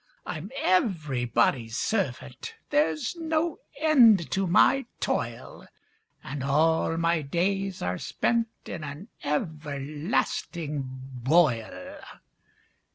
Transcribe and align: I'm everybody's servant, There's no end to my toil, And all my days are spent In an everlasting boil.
I'm 0.25 0.49
everybody's 0.57 1.77
servant, 1.77 2.55
There's 2.71 3.15
no 3.17 3.59
end 3.79 4.31
to 4.31 4.47
my 4.47 4.87
toil, 4.99 5.67
And 6.23 6.43
all 6.43 6.97
my 6.97 7.21
days 7.21 7.83
are 7.83 7.99
spent 7.99 8.47
In 8.65 8.83
an 8.83 9.09
everlasting 9.23 10.85
boil. 10.89 11.99